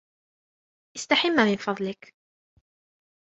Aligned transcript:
استحم 0.95 1.31
من 1.35 1.55
فضلك. 1.57 2.13